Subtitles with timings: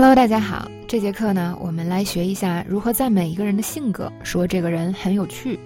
[0.00, 0.66] Hello，大家好。
[0.88, 5.60] 这节课呢，我们来学一下如何赞美一个人的性格，说这个人很有趣。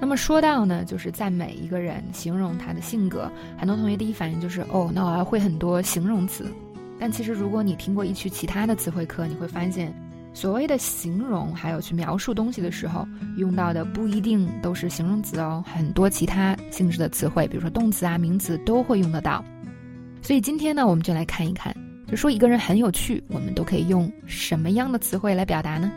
[0.00, 6.50] 那么说到呢，就是赞美一个人，形容他的性格，很多同学第一反应就是哦，那我要会很多形容词。
[6.98, 9.92] 但其实如果你听过一区其他的词汇课，你会发现，
[10.32, 13.06] 所谓的形容还有去描述东西的时候
[13.36, 19.44] 用到的不一定都是形容词哦，很多其他性质的词汇，比如说动词啊、名词都会用得到。
[20.22, 21.76] 所以今天呢，我们就来看一看。
[22.10, 25.92] 就说一个人很有趣，我们都可以用什么样的词汇来表达呢？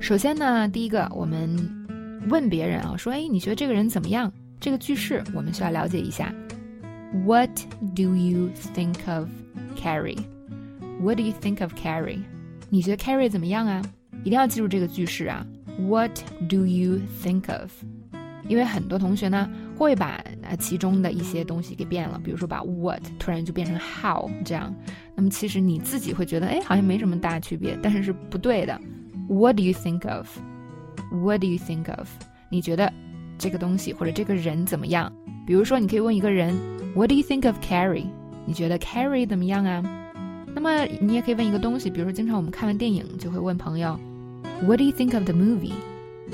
[0.00, 1.46] 首先呢，第一个，我们
[2.30, 4.32] 问别人啊，说，哎，你觉得这个人怎么样？
[4.58, 6.34] 这个句式我们需要了解一下。
[7.26, 7.50] What
[7.94, 9.28] do you think of
[9.76, 12.20] Carrie？What do you think of Carrie？
[12.70, 13.82] 你觉得 Carrie 怎么样啊？
[14.24, 15.46] 一定要记住这个句式啊。
[15.78, 16.18] What
[16.48, 17.70] do you think of？
[18.48, 20.06] 因为很多同学呢会把
[20.42, 24.74] 啊其中的一些东西给变了，比如说把 what 突然就变成 how 这样，
[25.14, 28.78] 那么其实你自己会觉得哎好像没什么大区别，但是是不对的。
[29.28, 32.08] What do you think of？What do you think of？
[32.50, 32.92] 你觉得
[33.38, 35.12] 这个东西或者这个人怎么样？
[35.46, 36.54] 比如说你可以问一个人
[36.94, 38.06] What do you think of Carrie？
[38.44, 39.82] 你觉得 Carrie 怎么样啊？
[40.54, 43.98] 那么你也可以问一个东西，比如说经常我们看完电影就会问朋友
[44.62, 45.72] What do you think of the movie？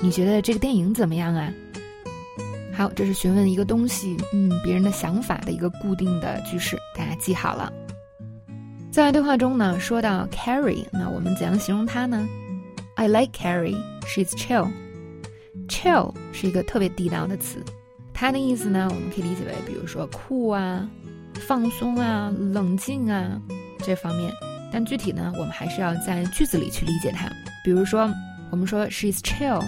[0.00, 1.52] 你觉得这个电影怎么样啊？
[2.74, 7.72] 好，这是询问一个东西，嗯，别人的想法的一个固定的句式，大家记好了。
[8.90, 12.26] 在对话中呢，说到 Carrie，那我们怎样形容她呢
[12.94, 13.76] ？I like Carrie.
[14.06, 14.70] She's chill.
[15.68, 17.62] Chill 是一个特别地道的词，
[18.12, 20.88] 它的意思呢，我们可以理解为，比如说酷啊、
[21.46, 23.40] 放松啊、冷静啊
[23.78, 24.32] 这方面。
[24.72, 27.30] 但具体呢，我们还是要在句子里去理解它。
[27.62, 28.10] 比如说，
[28.50, 29.62] 我们说 She's chill。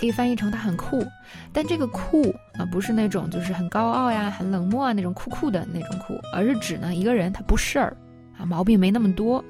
[0.00, 1.04] 可以翻译成他很酷，
[1.52, 7.94] 但这个酷啊不是那种就是很高傲呀、很冷漠啊那种酷酷的那种酷，而是指呢一个人他不事儿
[8.38, 9.44] 啊，毛病没那么多。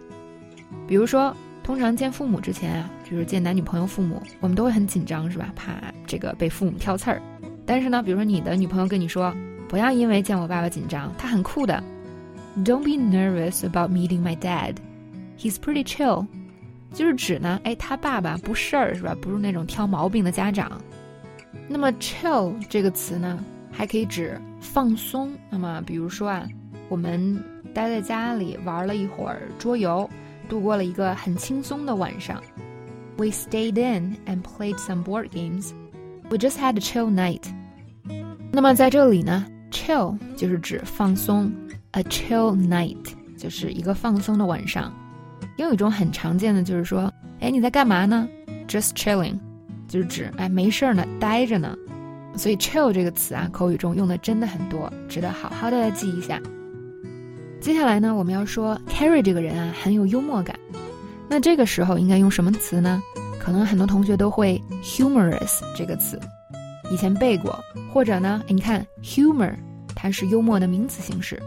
[0.88, 5.52] 比如说，通常见父母之前啊，就是见男女朋友父母，我们都会很紧张，是吧？
[5.54, 5.72] 怕
[6.04, 7.22] 这个被父母挑刺儿。
[7.64, 9.32] 但是呢，比如说你的女朋友跟你说，
[9.69, 11.80] 不要因为见我爸爸紧张，他很酷的。
[12.64, 14.75] Don't be nervous about meeting my dad.
[15.38, 16.26] He's pretty chill.
[16.92, 19.16] 就是指呢，哎，他爸爸不事儿是吧？
[19.20, 20.80] 不是那种挑毛病的家长。
[21.68, 25.32] 那么 chill 这个词呢，还可以指放松。
[25.48, 26.46] 那么比如说啊，
[26.88, 27.42] 我们
[27.72, 30.08] 待在家里玩了一会儿桌游，
[30.48, 32.42] 度过了一个很轻松的晚上。
[33.16, 35.70] We stayed in and played some board games.
[36.28, 37.42] We just had a chill night.
[38.50, 41.52] 那么在这里呢，chill 就是指放松
[41.92, 42.96] ，a chill night
[43.36, 44.92] 就是一个放松的晚上。
[45.65, 48.28] 有一种很常见的就是说，哎，你在干嘛呢
[48.69, 49.38] ？Just chilling，
[49.88, 51.76] 就是指哎没事儿呢，待着呢。
[52.37, 56.41] 所以 chill 这个词啊，口语中用的真的很多，值得好好的记一下。
[57.60, 60.59] 接下来呢，我们要说 Carrie 这个人啊，很有幽默感。
[61.28, 63.03] 那这个时候应该用什么词呢？
[63.41, 66.20] 可能很多同学都会 humorous 这个词，
[66.91, 67.59] 以前背过。
[67.93, 69.53] 或者呢，你看 humor，
[69.97, 71.43] 它是幽默的名词形式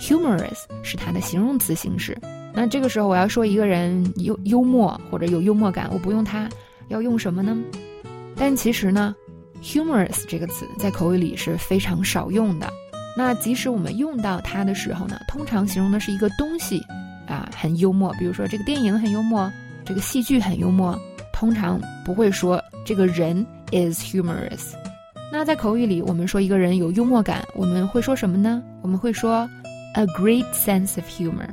[0.00, 2.18] ，humorous 是它的形容词形式。
[2.54, 6.48] 那这个时候我要说一个人幽幽默或者有幽默感，我不用它，
[6.88, 7.56] 要用什么呢？
[8.36, 9.14] 但其实呢
[9.60, 12.72] ，humorous 这个词在口语里是非常少用的。
[13.16, 16.80] 那即使我们用到它的时候呢，通常形容的是一个东西
[17.26, 19.50] 啊很幽默，比如说这个电影很幽默，
[19.84, 20.98] 这个戏剧很幽默，
[21.32, 24.74] 通常不会说这个人 is humorous。
[25.32, 28.62] 那在口语里，我们说一个人有幽默感，我们会说什么呢？
[28.80, 29.48] 我们会说
[29.94, 31.48] a great sense of humor。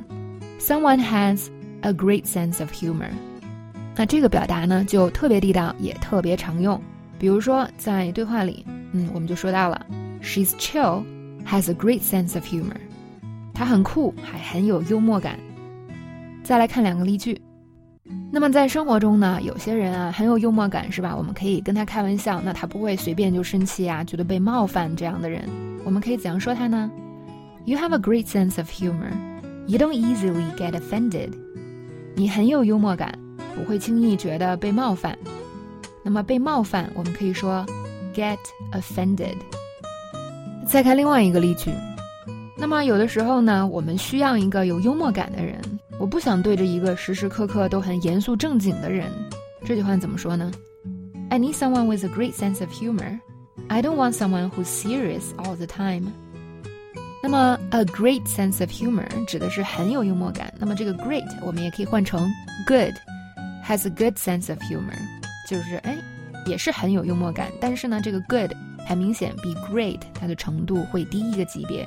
[0.64, 1.48] Someone has
[1.80, 3.10] a great sense of humor。
[3.96, 6.80] 那这个表达呢，就特别地道，也特别常用。
[7.18, 9.84] 比如说，在对话里，嗯，我们就说到了
[10.22, 11.02] ，She's chill,
[11.44, 12.76] has a great sense of humor。
[13.52, 15.36] 她很酷，还很有幽默感。
[16.44, 17.42] 再来看两个例句。
[18.30, 21.16] 那么在生活中呢，有些人啊很有幽默感，是吧？
[21.16, 25.42] 我们可以跟他开玩笑，那他不会随便就生气啊，觉得被冒犯这样的人，
[25.84, 26.88] 我们可以怎样说他呢
[27.64, 29.10] ？You have a great sense of humor.
[29.67, 31.31] You don't easily get offended。
[32.15, 33.17] 你很有幽默感，
[33.55, 35.17] 不会轻易觉得被冒犯。
[36.03, 37.65] 那么被冒犯，我们可以说
[38.15, 38.37] get
[38.71, 39.35] offended。
[40.65, 41.71] 再看另外一个例句。
[42.57, 45.61] 那么有的时候呢，我们需要一个有幽默感的人。
[45.99, 49.11] 我不想对着一个时时刻刻都很严肃正经的人。
[49.65, 50.51] 这句话怎么说呢？
[51.29, 53.19] I need someone with a great sense of humor.
[53.67, 56.13] I don't want someone who's serious all the time.
[57.22, 60.52] 那么，a great sense of humor 指的是很有幽默感。
[60.58, 62.28] 那么这个 great 我们也可以换成
[62.66, 64.98] good，has a good sense of humor，
[65.48, 65.96] 就是哎，
[66.46, 67.48] 也是很有幽默感。
[67.60, 68.50] 但是呢，这个 good
[68.88, 71.86] 很明显比 great 它的程度会低一个级别。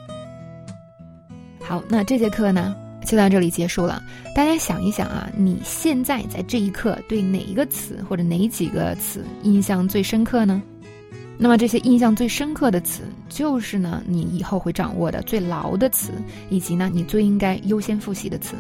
[1.62, 2.74] 好，那这节课呢，
[3.06, 4.02] 就到这里结束了。
[4.34, 10.62] 大家想一想啊，你现在在这一刻对哪一个词或者哪几个词印象最深刻呢？
[11.38, 16.12] 那么这些印象最深刻的词，就是呢你以后会掌握的最牢的词，
[16.50, 18.56] 以及呢你最应该优先复习的词。